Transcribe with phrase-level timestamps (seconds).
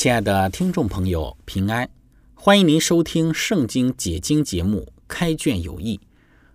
[0.00, 1.90] 亲爱的听众朋友，平安！
[2.32, 5.98] 欢迎您收听《圣经解经》节目《开卷有益》，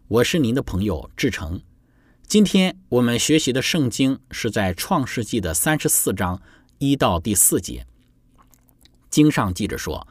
[0.08, 1.62] 我是您的朋友志成。
[2.26, 6.42] 今天我们学习的圣经是在《创世纪》的三十四章
[6.80, 7.86] 一到第四节。
[9.12, 10.08] 经上记着说，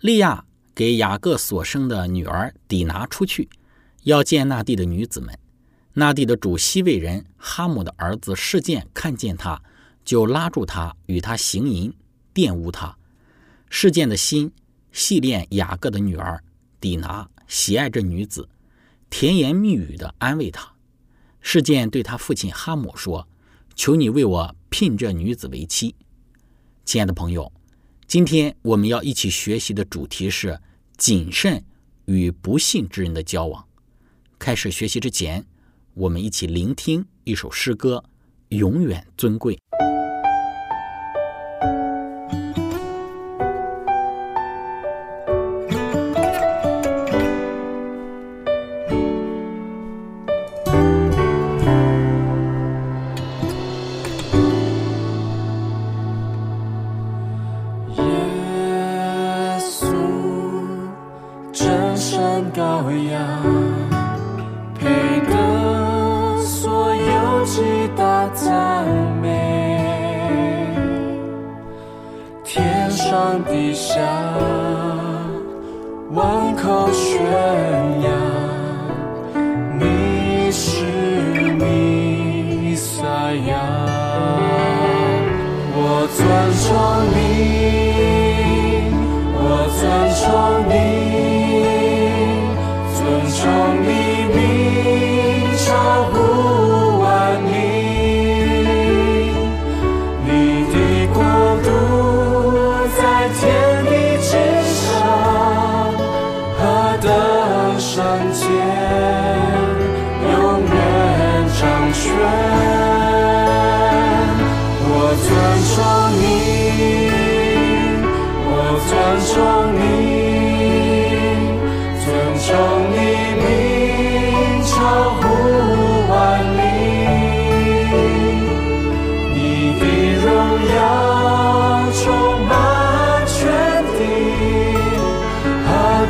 [0.00, 3.50] 利亚给雅各所生的女儿底拿出去，
[4.04, 5.36] 要见那地的女子们。
[5.94, 9.60] 那地的主西魏人哈姆的儿子事件看见他，
[10.04, 11.92] 就拉住他，与他行淫。
[12.34, 12.96] 玷污他，
[13.68, 14.52] 事件的心
[14.92, 16.42] 系恋雅各的女儿
[16.80, 18.48] 底拿，喜爱这女子，
[19.10, 20.72] 甜言蜜语的安慰她。
[21.40, 23.28] 事件对他父亲哈姆说
[23.74, 25.94] ：“求你为我聘这女子为妻。”
[26.84, 27.52] 亲爱的朋友，
[28.06, 30.60] 今天我们要一起学习的主题是
[30.96, 31.64] 谨慎
[32.04, 33.66] 与不信之人的交往。
[34.38, 35.44] 开始学习之前，
[35.94, 38.04] 我们一起聆听一首诗歌：
[38.50, 39.58] 永远尊贵。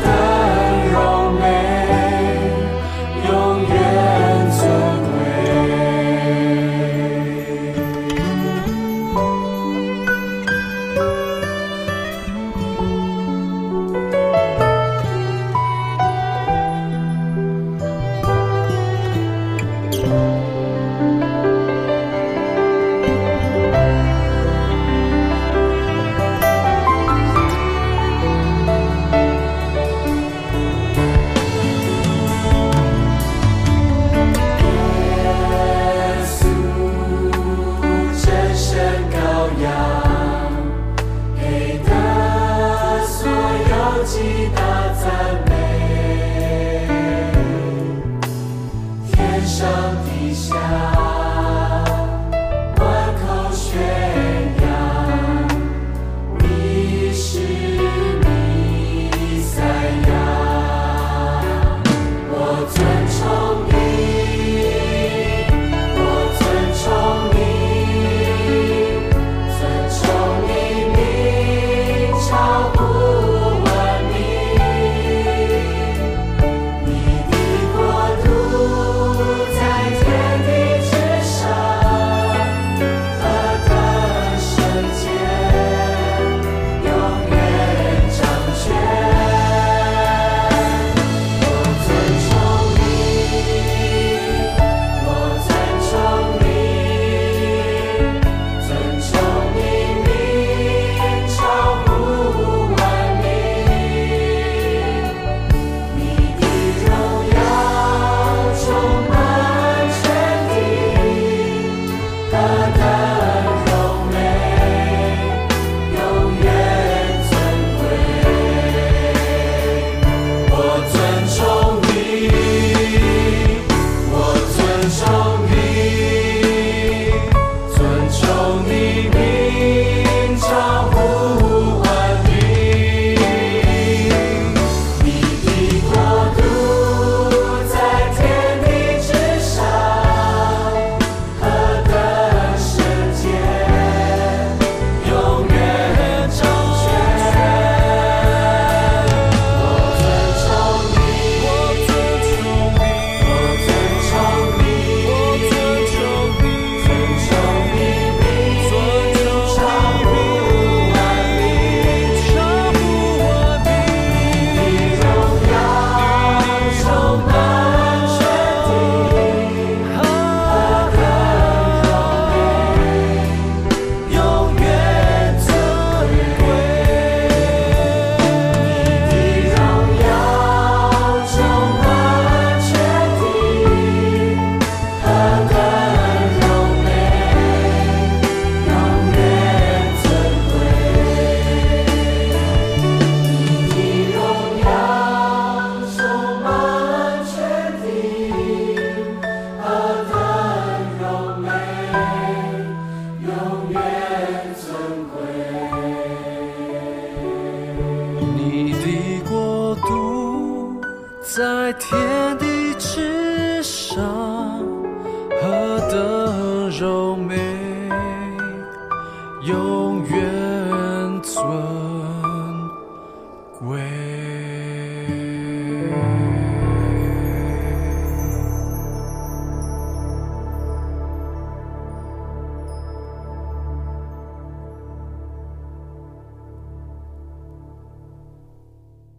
[0.01, 0.32] Father.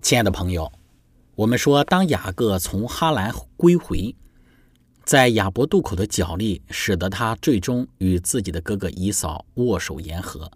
[0.03, 0.69] 亲爱的朋友，
[1.33, 4.13] 我们说，当雅各从哈兰归回，
[5.05, 10.51] 在亚伯渡口的角力，使得他最终与自己的哥哥以扫握手言和。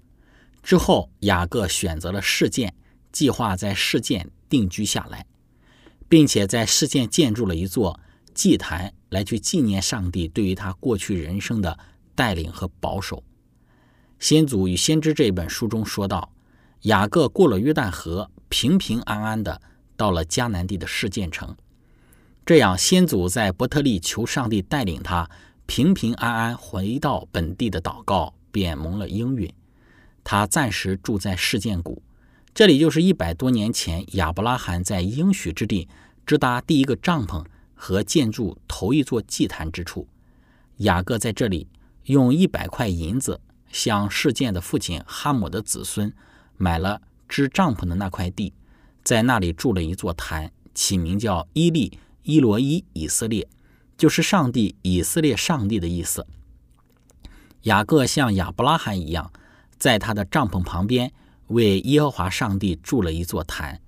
[0.61, 2.75] 之后，雅各选择了事件，
[3.13, 5.25] 计划在事件定居下来，
[6.09, 7.97] 并且在事件建筑了一座
[8.33, 11.79] 祭坛，来去纪念上帝对于他过去人生的
[12.13, 13.15] 带领和保守。
[14.19, 16.33] 《先祖与先知》这本书中说到，
[16.81, 18.29] 雅各过了约旦河。
[18.49, 19.61] 平平安安的
[19.95, 21.55] 到了迦南地的事件城，
[22.45, 25.29] 这样先祖在伯特利求上帝带领他
[25.65, 29.51] 平平安安回到本地的祷告便蒙了应允。
[30.23, 32.01] 他暂时住在事件谷，
[32.53, 35.87] 这里就是一百多年前亚伯拉罕在应许之地
[36.25, 40.07] 支搭第一个帐篷和建筑头一座祭坛之处。
[40.77, 41.67] 雅各在这里
[42.03, 43.41] 用一百块银子
[43.71, 46.13] 向事件的父亲哈姆的子孙
[46.55, 47.01] 买了。
[47.27, 48.53] 支帐篷的那块地，
[49.03, 53.47] 在那里筑了一座坛，起名叫伊利伊罗伊以色列，
[53.97, 56.25] 就是上帝以色列上帝的意思。
[57.63, 59.31] 雅各像亚伯拉罕一样，
[59.77, 61.11] 在他的帐篷旁边
[61.47, 63.81] 为耶和华上帝筑了一座坛，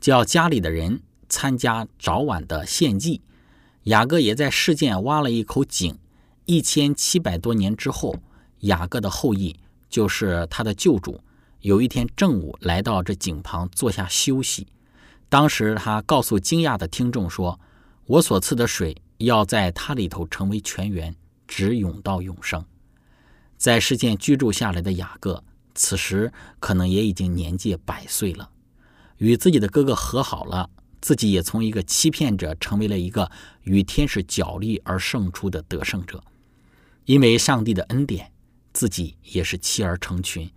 [0.00, 3.22] 叫家里的人参加早晚的献祭。
[3.84, 5.98] 雅各也在事件挖了一口井。
[6.44, 8.16] 一千七百多年之后，
[8.60, 9.56] 雅各的后裔
[9.88, 11.20] 就是他的救主。
[11.62, 14.66] 有一天正午，来到这井旁坐下休息。
[15.28, 17.58] 当时他告诉惊讶的听众说
[18.06, 21.14] ：“我所赐的水要在它里头成为泉源，
[21.46, 22.64] 直涌到永生。”
[23.56, 28.50] 在世间居住下来的雅各，此时可能也已经年届百岁了，
[29.18, 30.68] 与自己的哥哥和好了，
[31.00, 33.30] 自己也从一个欺骗者成为了一个
[33.62, 36.24] 与天使角力而胜出的得胜者。
[37.04, 38.32] 因为上帝的恩典，
[38.72, 40.50] 自己也是妻儿成群。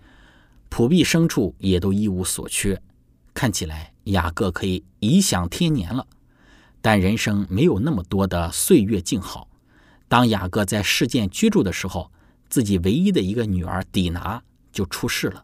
[0.69, 2.81] 普币牲畜也都一无所缺，
[3.34, 6.05] 看起来雅各可以颐享天年了。
[6.81, 9.48] 但人生没有那么多的岁月静好。
[10.07, 12.12] 当雅各在事件居住的时候，
[12.48, 15.43] 自己唯一的一个女儿底拿就出事了。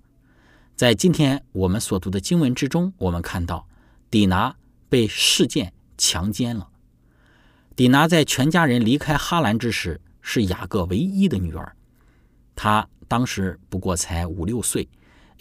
[0.76, 3.68] 在今天我们所读的经文之中，我们看到
[4.10, 4.56] 底拿
[4.90, 6.70] 被事件强奸了。
[7.76, 11.76] 底拿在全家人离开哈兰之时，是雅各唯一的女儿，
[12.56, 14.88] 她当时不过才五六岁。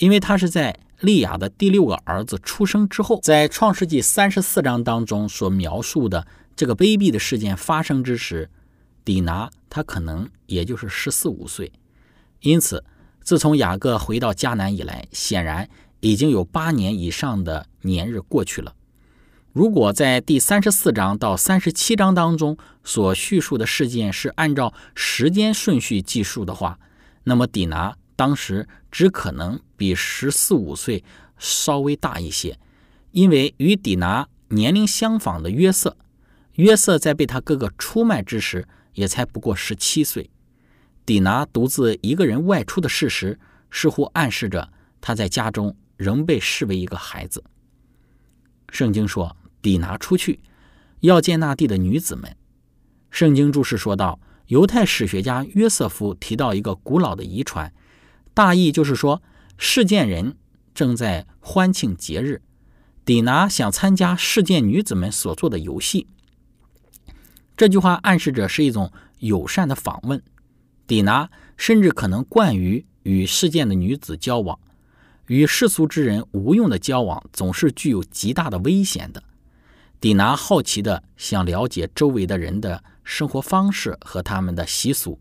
[0.00, 6.26] 因为他是在利亚的第六个儿子出生之后，在创世纪三十四章当中所描述的
[6.56, 8.48] 这个卑鄙的事件发生之时，
[9.04, 11.70] 底拿他可能也就是十四五岁。
[12.40, 12.82] 因此，
[13.22, 15.68] 自从雅各回到迦南以来，显然
[16.00, 18.74] 已经有八年以上的年日过去了。
[19.52, 26.78] 如果在第三十四章到三十七章当中所叙述的事件是按照时间顺序计数的话，
[27.24, 27.94] 那么底拿。
[28.20, 31.02] 当时只可能比十四五岁
[31.38, 32.58] 稍微大一些，
[33.12, 35.96] 因为与底拿年龄相仿的约瑟，
[36.56, 40.28] 约瑟在被他哥哥出卖之时也才不过十七岁。
[41.06, 47.42] 底拿独自一个人外出的事实，似乎暗示着他在家中仍被视为一个孩子。
[48.68, 50.40] 圣经说，底拿出去
[51.00, 52.36] 要见那地的女子们。
[53.10, 57.72] 圣经注释说道，犹太史学家约瑟夫提到一个古老的遗传。
[58.40, 59.20] 大意就是说，
[59.58, 60.34] 事件人
[60.72, 62.40] 正在欢庆节日，
[63.04, 66.06] 底拿想参加事件女子们所做的游戏。
[67.54, 70.22] 这句话暗示着是一种友善的访问。
[70.86, 71.28] 底拿
[71.58, 74.58] 甚至可能惯于与事件的女子交往，
[75.26, 79.22] 与世俗之人无用的交往总是具有极大的危险的。
[80.00, 85.20] 底拿好奇的想了解周围的人的生活方式和他们的习俗。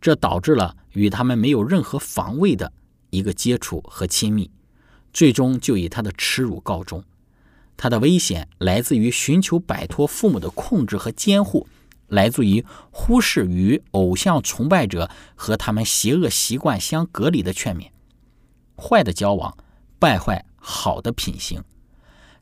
[0.00, 2.72] 这导致了与他们没有任何防卫的
[3.10, 4.50] 一个接触和亲密，
[5.12, 7.02] 最终就以他的耻辱告终。
[7.76, 11.68] 他的危险来自于寻求摆脱父母的控制和监护，
[12.08, 17.90] 来自于忽视与偶像崇拜者和他们邪恶习惯相隔离的劝勉。
[18.76, 19.56] 坏的交往
[19.98, 21.62] 败坏好的品行。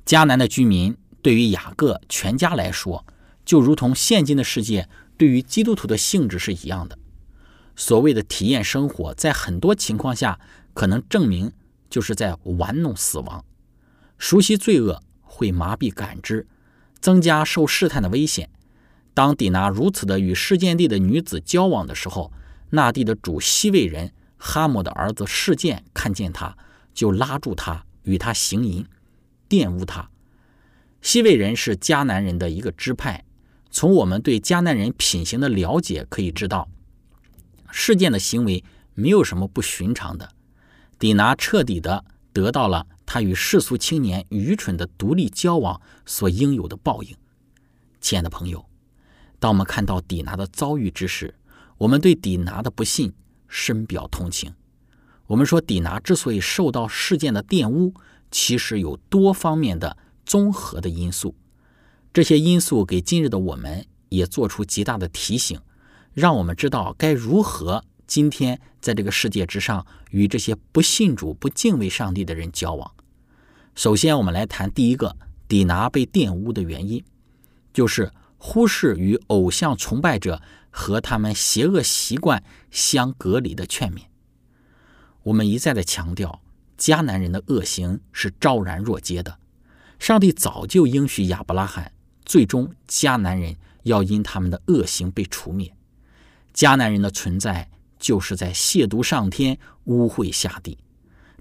[0.05, 3.05] 迦南的居民对于雅各全家来说，
[3.45, 6.99] 就如同现今的世界对于基督徒的性质是一样的。
[7.77, 10.41] 所谓的体验生活，在很多情况下
[10.75, 11.53] 可能证明
[11.89, 13.45] 就是在玩弄死亡。
[14.19, 16.47] 熟悉罪恶会麻痹感知，
[17.01, 18.49] 增加受试探的危险。
[19.13, 22.33] 当底拿如此的与事件地的女子交往的时候，
[22.71, 26.57] 那地的主西魏人哈姆的儿子事件看见他，
[26.93, 28.87] 就拉住他，与他行淫，
[29.49, 30.11] 玷污他。
[31.03, 33.25] 西魏人是迦南人的一个支派。
[33.71, 36.69] 从我们对迦南人品行的了解可以知道，
[37.71, 40.29] 事件的行为没有什么不寻常的。
[40.99, 47.17] 底拿彻底的得到了他与世俗青年愚蠢的独立交往所应有的报应。
[48.01, 48.65] 亲爱的朋友，
[49.39, 51.35] 当我们看到底拿的遭遇之时，
[51.79, 53.13] 我们对底拿的不幸
[53.49, 54.55] 深表同情。
[55.27, 57.93] 我们说，底拿之所以受到事件的玷污，
[58.31, 61.35] 其实有多方面的综合的因素。
[62.15, 65.61] 这些因素给今日的我们也做出极大的提醒，
[66.17, 72.91] 让我们知道该如何今天在这个世界之上与这些不信主、不敬畏上帝的人交往。
[73.75, 75.15] 首先，我们来谈第一个
[75.47, 77.05] 底拿被玷污的原因，
[77.75, 84.05] 就是忽视与偶像崇拜者和他们邪恶习惯相隔离的劝勉。
[85.25, 86.41] 我们一再的强调，
[86.79, 89.39] 迦南人的恶行是昭然若揭的，
[89.99, 91.93] 上帝早就应许亚伯拉罕。
[92.25, 95.75] 最终，迦南人要因他们的恶行被除灭。
[96.57, 100.79] 迦南人的存在就是在亵渎上天、污秽下地。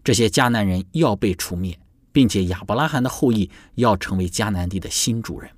[0.03, 1.79] 这些迦南人要被除灭，
[2.11, 5.49] 并且亚伯拉罕的后裔要成为迦南地的新主人。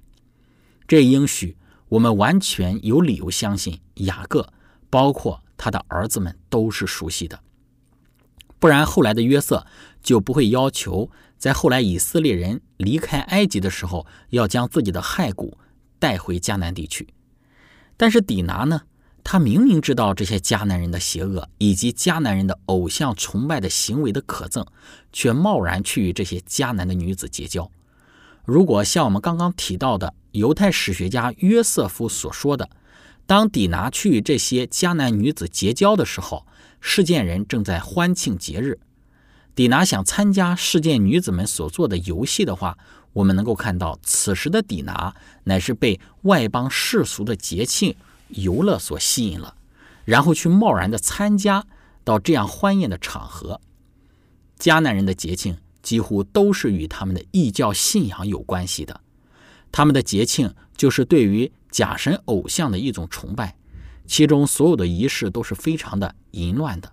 [0.87, 1.57] 这应许，
[1.89, 4.53] 我们完全有理由相信雅各，
[4.91, 7.39] 包括他的儿子们都是熟悉的。
[8.59, 9.65] 不然，后来的约瑟
[10.03, 11.09] 就不会要求。
[11.37, 15.57] 在后来，以色列人离开埃及的时候，要将自己的骸骨
[15.97, 17.07] 带回迦南地区。
[17.97, 18.83] 但是底拿呢？
[19.29, 24.65] 他明明知道这些迦南人的邪恶，以及迦南人的偶像崇拜的行为的可憎，
[25.11, 27.69] 却贸然去与这些迦南的女子结交。
[28.45, 32.69] 如果像我们刚刚提到的犹太史学家约瑟夫所说的，
[33.25, 36.47] 当底拿去与这些迦南女子结交的时候，
[36.79, 38.79] 事件人正在欢庆节日。
[39.53, 42.77] 底拿想参加事件女子们所做的游戏的话，
[43.11, 47.93] 我们能够看到，此时的底拿乃是被外邦世俗的节庆
[48.29, 49.55] 游乐所吸引了，
[50.05, 51.65] 然后去贸然的参加
[52.03, 53.61] 到这样欢宴的场合。
[54.59, 59.01] 迦南人的节庆几乎都是与他们的异教信仰有关系的，
[59.71, 63.55] 他们的节庆就是对于假神偶像的一种崇拜，
[64.05, 66.91] 其中所有的仪式都是非常的淫乱的。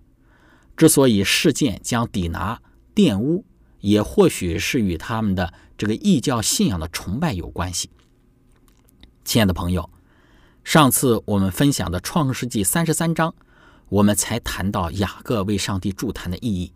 [0.77, 2.61] 之所以事件将底拿
[2.95, 3.45] 玷污，
[3.81, 7.91] 也或许是与他们的这个异教信仰的崇拜有关系。
[9.25, 9.89] 亲爱的朋友，
[10.65, 13.35] 上次我们分享的创世纪三十三章，
[13.91, 16.73] 我们才谈到雅各为上帝祝坛的意义，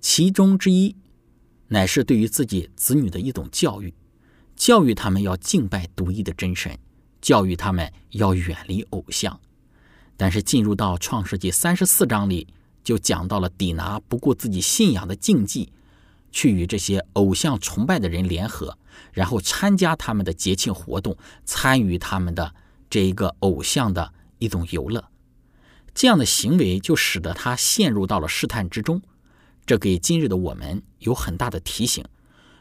[0.00, 0.96] 其中之一
[1.68, 3.94] 乃是对于自己子女的一种教育，
[4.56, 6.76] 教育他们要敬拜独一的真神，
[7.20, 9.38] 教育他们要远离偶像。
[10.16, 12.48] 但是进入到创世纪三十四章里。
[12.82, 15.70] 就讲到了底拿不顾自己信仰的禁忌，
[16.32, 18.78] 去与这些偶像崇拜的人联合，
[19.12, 22.54] 然后参加他们的节庆活动，参与他们的
[22.90, 25.02] 这一个偶像的一种游乐。
[25.94, 29.00] 这样的行为就使得他陷入到了试探之中。
[29.64, 32.04] 这给今日的我们有很大的提醒。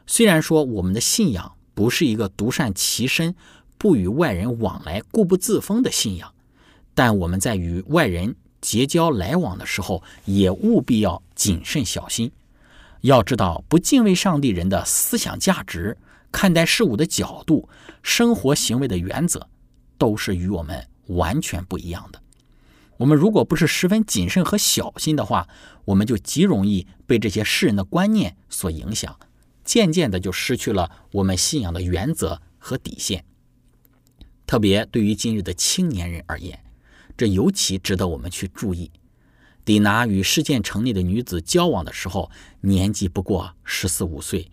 [0.08, 3.36] 虽然说我们的信仰不是一个独善其身、
[3.78, 6.34] 不与外人往来、固步自封的信仰，
[6.94, 8.36] 但我们在与外人。
[8.62, 12.30] 结交来往的时候，也务必要谨慎小心。
[13.00, 15.98] 要知道，不敬畏上帝人的思想价值、
[16.30, 17.70] 看待事物的角度、
[18.04, 19.48] 生活行为的原则，
[20.00, 22.20] 都是与我们完全不一样的。
[22.98, 25.48] 我们如果不是十分谨慎和小心的话，
[25.86, 29.20] 我们就极容易被这些世人的观念所影响，
[29.64, 33.24] 渐渐的就失去了我们信仰的原则和底线。
[34.48, 36.60] 特别对于今日的青年人而言。
[37.16, 38.90] 这尤其值得我们去注意。
[39.66, 44.50] 迪拿与事件城内的女子交往的时候，年纪不过十四五岁。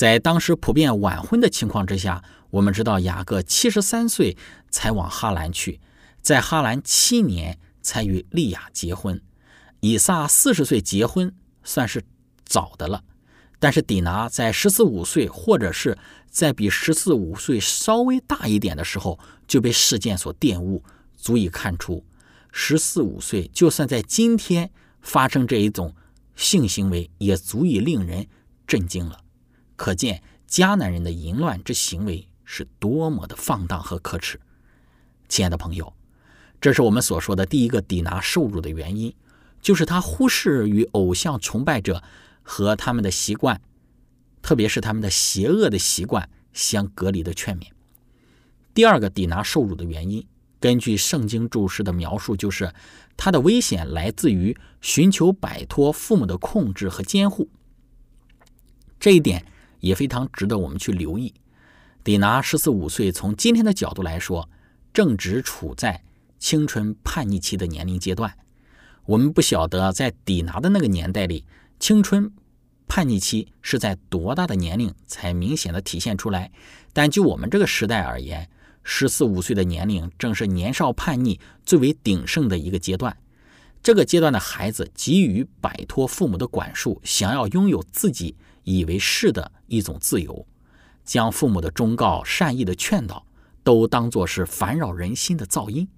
[0.00, 4.34] 在当时普遍晚婚的情况之下，我们知道雅各七十三岁
[4.70, 5.78] 才往哈兰去，
[6.22, 9.20] 在哈兰七年才与利亚结婚。
[9.80, 12.02] 以撒四十岁结婚算是
[12.46, 13.04] 早的了，
[13.58, 15.98] 但是底拿在十四五岁，或者是
[16.30, 20.82] 在比十四五岁稍微大一点的时候，就被事件所玷污，
[21.14, 22.02] 足以看出。
[22.50, 24.70] 十四五岁，就算在今天
[25.02, 25.94] 发生这一种
[26.36, 28.26] 性行为，也足以令人
[28.66, 29.20] 震惊了。
[29.80, 34.38] 可见迦南人的淫乱之行为是多么的放荡和可耻。
[35.26, 35.94] 亲爱的朋友，
[36.60, 39.14] 这是我们所说的第一个抵拿受辱的原因，
[39.62, 42.02] 就是他忽视与偶像崇拜者
[42.42, 43.58] 和他们的习惯，
[44.42, 47.68] 特别是他们的邪恶的习惯相隔离的劝勉。
[48.74, 50.26] 第二个，抵拿受辱的原因，
[50.60, 52.74] 根据圣经注释的描述，就是
[53.16, 57.48] 他的危险来自于寻求摆脱父母的控制和监护。
[58.98, 59.46] 这一点
[59.80, 61.34] 也非常值得我们去留意。
[62.04, 64.48] 迪拿十四五岁，从今天的角度来说，
[64.94, 66.02] 正值处在
[66.38, 68.32] 青春叛逆期的年龄阶段。
[69.04, 71.44] 我们不晓得在迪拿的那个年代里，
[71.78, 72.32] 青春
[72.86, 76.50] 叛逆期是在多大的年龄才明显的体现出来。
[76.92, 78.48] 但就我们这个时代而言，
[78.82, 83.16] 十四五岁的年龄正是年少叛逆最为鼎盛的一个阶段。
[83.82, 90.46] 这个阶段的孩子急于摆脱父母的管束，想要拥有自己以为是的一种自由，
[91.04, 93.26] 将父母的忠告、善意的劝导
[93.62, 95.88] 都当作是烦扰人心的噪音。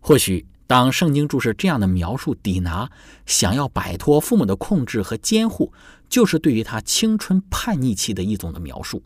[0.00, 0.46] 或许。
[0.64, 2.90] 当圣经注释这样的描述，底拿
[3.26, 5.70] 想要摆脱父母的控制和监护，
[6.08, 9.02] 就是对于他青春叛逆期的一种的描述。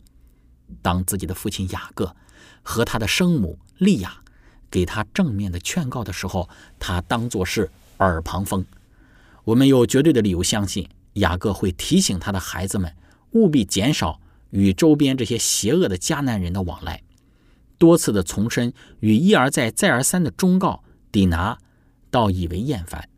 [0.81, 2.15] 当自己的父亲雅各
[2.63, 4.21] 和他的生母利亚
[4.71, 6.47] 给他正面的劝告的时候，
[6.79, 8.65] 他当作是耳旁风。
[9.43, 12.91] 我们有绝对的理由相信，雅各会提醒他的孩子们
[13.31, 17.03] 务必减少与周边这些邪恶的迦南人的往来，
[17.77, 20.83] 多次的重申与一而再、再而三的忠告。
[21.09, 21.57] 底拿
[22.11, 23.09] 倒以为厌烦，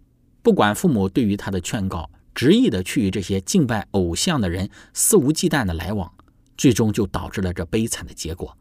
[0.42, 6.14] 不管父母对于他的劝告，执意的去与这些敬拜偶像的人肆无忌惮的来往，
[6.56, 8.56] 最终就导致了这悲惨的结果。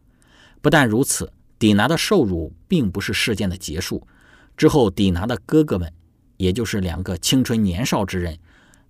[0.61, 4.05] 不但如此，底拿的受辱并不是事件的结束。
[4.57, 5.93] 之后，底拿的哥哥们，
[6.37, 8.39] 也就是两个青春年少之人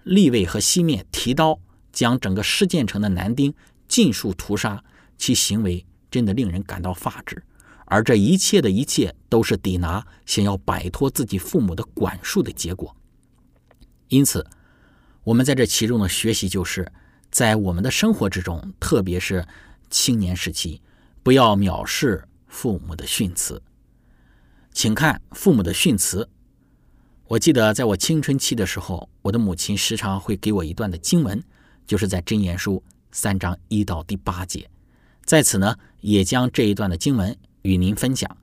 [0.09, 1.61] 利位和西面，提刀
[1.93, 3.55] 将整个施建城的男丁
[3.87, 4.83] 尽数屠杀，
[5.19, 7.43] 其行为真的令人感到发指。
[7.85, 12.97] 而这一切的一切，都是底拿想要摆脱自己父母的管束的结果。
[14.09, 14.47] 因此，
[15.25, 16.91] 我们在这其中的学习，就是
[17.31, 19.47] 在我们的生活之中，特别是
[19.91, 20.81] 青年时期，
[21.23, 23.63] 不要藐视父母的训词。
[24.73, 26.27] 请看父母的训词。
[27.29, 31.45] 我记得在我青春期的时候，我的母亲时常会给我一段的经文，
[31.87, 34.67] 就是在箴言书三章一到第八节。
[35.27, 37.37] 在此呢，也将这一段的经文。
[37.63, 38.35] 与您分享，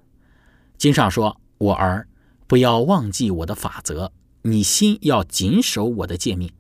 [0.78, 2.08] 经上说：“我儿，
[2.46, 4.12] 不要忘记我的法则，
[4.44, 6.52] 你心要谨守我的诫命，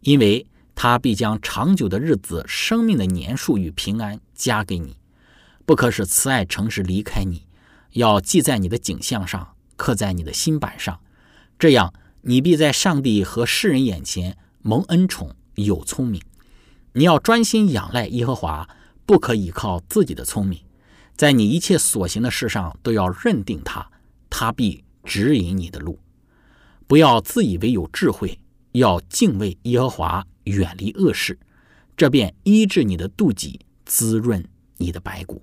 [0.00, 4.96] 因为他必将长久的日子、生命的年数与平安加给你。
[5.66, 7.48] 不可使慈爱、诚实离开你，
[7.92, 11.00] 要记在你的颈项上，刻在你的心板上。
[11.64, 16.20] 这样，你必在上帝和世人眼前蒙恩宠，有聪明。
[16.92, 18.68] 你要专心仰赖耶和华，
[19.06, 20.60] 不可依靠自己的聪明。”
[21.16, 23.90] 在你一切所行的事上，都要认定他，
[24.28, 25.98] 他必指引你的路。
[26.86, 28.38] 不要自以为有智慧，
[28.72, 31.38] 要敬畏耶和华，远离恶事，
[31.96, 34.46] 这便医治你的肚脐，滋润
[34.76, 35.42] 你的白骨。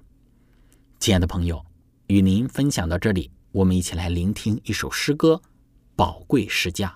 [1.00, 1.66] 亲爱的朋友，
[2.06, 5.42] 与您分享到这里，我们一起来聆听一首诗歌
[5.96, 6.88] 《宝贵诗家》。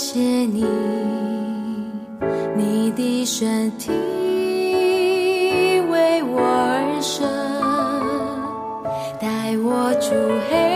[0.00, 0.64] 谢你，
[2.56, 3.90] 你的身体
[5.90, 7.28] 为我而生，
[9.20, 10.14] 带我出
[10.48, 10.67] 黑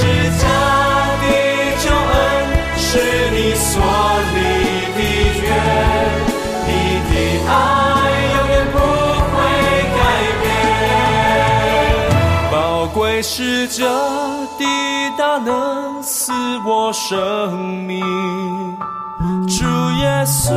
[0.00, 0.06] 是
[0.38, 0.44] 家
[1.20, 1.24] 的
[1.78, 2.16] 救恩，
[2.78, 2.88] 是
[3.32, 3.68] 你所
[4.32, 4.36] 立
[4.96, 4.98] 的
[5.42, 5.44] 约，
[6.66, 6.68] 你
[7.10, 7.12] 的
[7.46, 7.52] 爱
[8.32, 8.74] 永远不
[9.30, 9.32] 会
[9.98, 10.00] 改
[10.40, 10.42] 变。
[12.50, 12.54] 宝
[12.94, 13.78] 贵是这
[14.58, 14.64] 的
[15.18, 16.32] 大能赐
[16.64, 17.52] 我生
[17.84, 18.00] 命，
[19.46, 19.58] 主
[19.98, 20.48] 耶稣，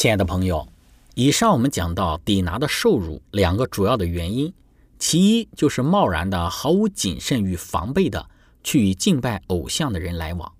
[0.00, 0.66] 亲爱的朋友，
[1.14, 4.50] 以上我们讲到底拿的受辱两个主要的原因，
[4.98, 8.26] 其一就是贸然的、毫无谨慎与防备的
[8.64, 10.50] 去与敬拜偶像的人来往，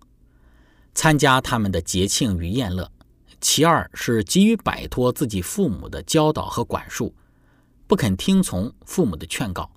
[0.92, 2.84] 参加他们的节庆与宴乐；
[3.40, 7.14] 其二是急于摆脱自己父母的教导和管束，
[7.86, 9.70] 不肯听从父母的劝告。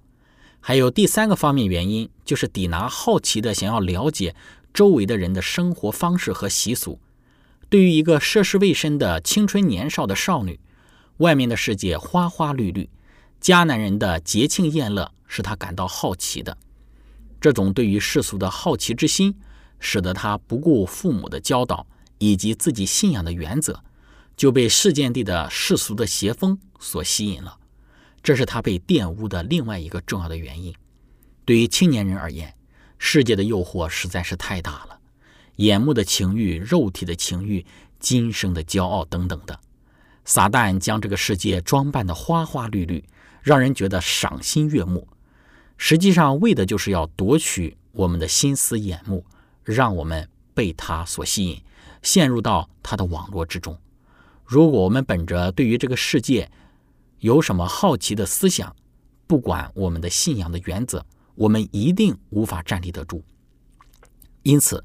[0.59, 4.35] 还有第三个方面原因，就是底拿好奇的想要了解
[4.73, 6.99] 周围的人的生活方式和习俗。
[7.73, 10.59] 对于一个涉世未深的青春年少的少女，
[11.17, 12.87] 外面的世界花花绿绿，
[13.41, 16.55] 迦南人的节庆宴乐使她感到好奇的。
[17.41, 19.39] 这种对于世俗的好奇之心，
[19.79, 21.87] 使得她不顾父母的教导
[22.19, 23.83] 以及自己信仰的原则，
[24.37, 27.57] 就被世间地的世俗的邪风所吸引了。
[28.21, 30.71] 这是她被玷污的另外一个重要的原因。
[31.43, 32.53] 对于青年人而言，
[32.99, 34.92] 世界的诱惑实在是太大了。
[35.57, 37.65] 眼目的情欲、肉体的情欲、
[37.99, 39.59] 今生的骄傲等等的，
[40.25, 43.03] 撒旦将这个世界装扮的花花绿绿，
[43.41, 45.07] 让人觉得赏心悦目。
[45.77, 49.25] 实际上，为的就是要夺取我们的心思眼目，
[49.63, 51.61] 让我们被他所吸引，
[52.01, 53.77] 陷入到他的网络之中。
[54.45, 56.49] 如果我们本着对于这个世界
[57.19, 58.75] 有什么好奇的思想，
[59.25, 63.23] 不管我们的信仰的原则，我们一定无法站立得住。
[64.43, 64.83] 因此，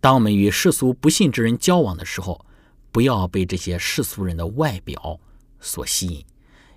[0.00, 2.44] 当我们与世俗不信之人交往的时候，
[2.90, 5.20] 不要被这些世俗人的外表
[5.60, 6.24] 所吸引。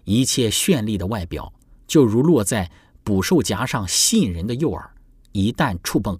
[0.04, 1.54] 一切绚丽的外表，
[1.88, 2.70] 就如落在
[3.02, 4.86] 捕兽夹上吸引人的诱饵，
[5.32, 6.20] 一旦触碰，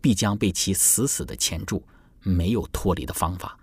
[0.00, 1.82] 必将被其死死的钳住，
[2.22, 3.58] 没有脱离的方法。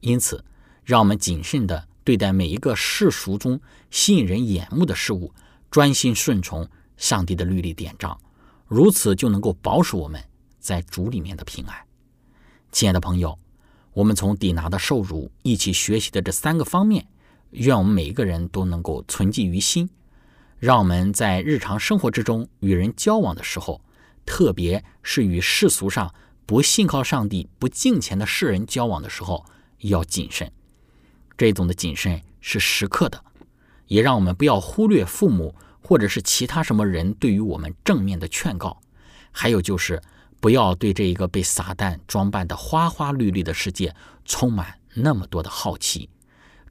[0.00, 0.42] 因此，
[0.84, 5.30] 让我们谨慎地对待每一个世俗中吸引人眼目的事物，
[5.70, 6.66] 专心顺从
[6.96, 8.18] 上帝的律例典章，
[8.66, 10.18] 如此就能够保守我们
[10.58, 11.76] 在主里面的平安。
[12.72, 13.38] 亲爱的朋友，
[13.92, 17.06] 我们从底拿的受辱一起学习的这三个方面，
[17.50, 19.90] 愿我们每一个人都能够存记于心，
[20.58, 23.82] 让我们在日常生活之中与人交往的时候，
[24.24, 26.14] 特别是与世俗上
[26.46, 29.44] 不信靠上帝、不敬虔的世人交往的时候，
[29.80, 30.50] 要谨慎。
[31.36, 33.22] 这种的谨慎是时刻的，
[33.86, 38.80] 也让我们不要忽略父母或者是其他什么人对于我们正面的劝告，
[39.30, 40.00] 还有就是。
[40.42, 46.10] 不要对这一个被撒旦装扮的花花绿绿的世界充满那么多的好奇，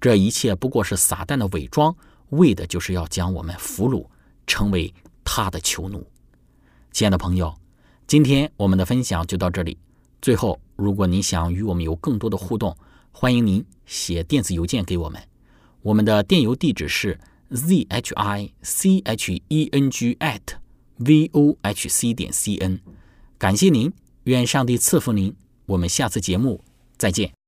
[0.02, 1.96] 这一切不过是撒旦的伪装，
[2.32, 4.06] 为的就是要将我们俘虏，
[4.46, 6.06] 成为他的囚奴。
[6.92, 7.58] 亲爱的朋友，
[8.06, 9.78] 今天我们的分享就到这里。
[10.22, 12.76] 最后，如果您想与我们有更多的互动，
[13.14, 15.22] 欢迎您写电子邮件给我们，
[15.82, 17.18] 我们的电邮地址是
[17.52, 20.42] z h i c h e n g at
[20.98, 22.82] v o h c 点 c n。
[23.42, 23.92] 感谢您，
[24.26, 25.36] 愿上帝赐福您。
[25.66, 26.64] 我们下次节目
[27.00, 27.41] 再见。